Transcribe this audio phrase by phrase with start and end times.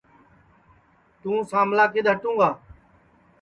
[1.21, 2.49] توں ساملا کِدؔ ہٹوں گا